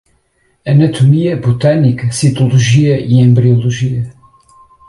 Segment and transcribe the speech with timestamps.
[0.65, 4.11] Anatomia, botânica, citologia e embriologia